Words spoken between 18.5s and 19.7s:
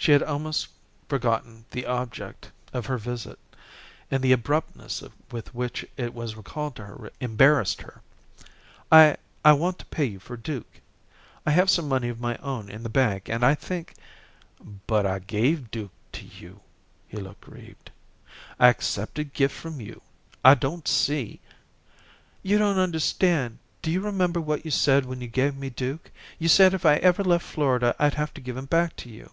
"I accepted Gift